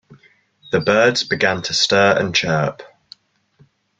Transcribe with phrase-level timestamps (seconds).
[0.71, 2.81] The birds began to stir and chirp.